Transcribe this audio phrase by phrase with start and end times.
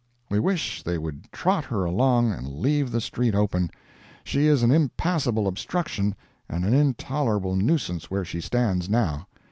[0.31, 3.69] We wish they would trot her along and leave the street open;
[4.23, 6.15] she is an impassable obstruction
[6.49, 9.27] and an intolerable nuisance where she stands now.